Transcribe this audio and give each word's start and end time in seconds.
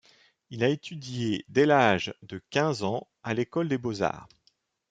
Il 0.49 0.63
a 0.63 0.69
étudié 0.69 1.45
dès 1.47 1.67
l'âge 1.67 2.15
de 2.23 2.41
quinze 2.49 2.81
ans 2.81 3.05
à 3.21 3.35
l'école 3.35 3.67
des 3.69 3.77
Beaux-Arts. 3.77 4.27